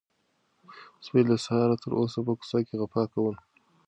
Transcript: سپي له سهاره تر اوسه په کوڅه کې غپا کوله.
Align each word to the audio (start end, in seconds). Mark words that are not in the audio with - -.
سپي 1.05 1.21
له 1.29 1.35
سهاره 1.45 1.75
تر 1.83 1.91
اوسه 1.99 2.19
په 2.25 2.33
کوڅه 2.39 2.59
کې 2.67 2.75
غپا 2.81 3.03
کوله. 3.13 3.39